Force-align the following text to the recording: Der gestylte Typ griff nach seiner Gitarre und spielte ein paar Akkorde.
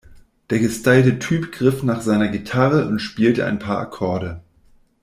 Der 0.49 0.57
gestylte 0.57 1.19
Typ 1.19 1.51
griff 1.51 1.83
nach 1.83 2.01
seiner 2.01 2.27
Gitarre 2.27 2.87
und 2.87 2.97
spielte 2.97 3.45
ein 3.45 3.59
paar 3.59 3.77
Akkorde. 3.77 4.41